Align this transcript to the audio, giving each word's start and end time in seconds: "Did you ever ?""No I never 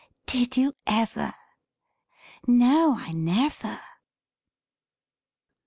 "Did 0.25 0.57
you 0.57 0.73
ever 0.87 1.31
?""No 2.47 2.95
I 2.97 3.11
never 3.11 3.79